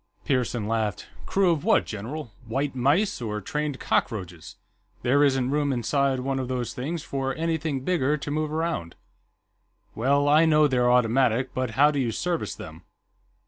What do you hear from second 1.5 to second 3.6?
of what, general? White mice, or